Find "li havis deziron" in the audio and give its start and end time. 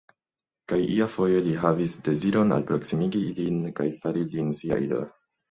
1.47-2.57